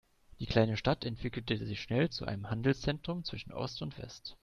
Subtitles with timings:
[0.39, 4.35] Die kleine Stadt entwickelte sich schnell zu einem Handelszentrum zwischen Ost und West.